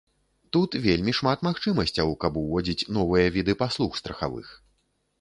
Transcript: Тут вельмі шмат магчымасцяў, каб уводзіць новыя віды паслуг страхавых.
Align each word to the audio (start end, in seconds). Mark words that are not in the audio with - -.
Тут 0.55 0.77
вельмі 0.85 1.13
шмат 1.19 1.43
магчымасцяў, 1.49 2.15
каб 2.27 2.41
уводзіць 2.43 2.87
новыя 2.99 3.27
віды 3.39 3.59
паслуг 3.65 3.91
страхавых. 4.05 4.47